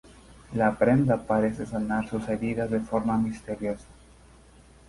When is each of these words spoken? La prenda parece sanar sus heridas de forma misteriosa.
La 0.53 0.75
prenda 0.79 1.15
parece 1.27 1.63
sanar 1.67 2.09
sus 2.09 2.27
heridas 2.27 2.71
de 2.71 2.79
forma 2.79 3.19
misteriosa. 3.19 3.85